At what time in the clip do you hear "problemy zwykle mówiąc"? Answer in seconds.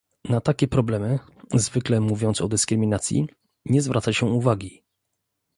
0.67-2.41